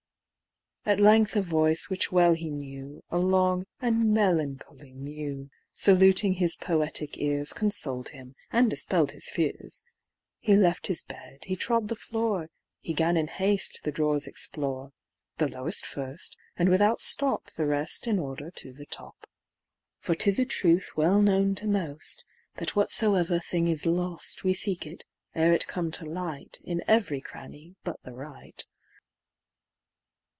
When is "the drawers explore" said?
13.83-14.91